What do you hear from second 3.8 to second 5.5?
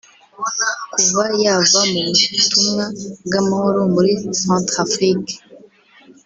muri Centrafrique